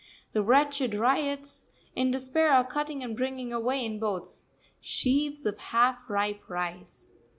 [0.33, 4.45] The wretched ryots, in despair, are cutting and bringing away in boats
[4.79, 7.05] sheaves of half ripe rice.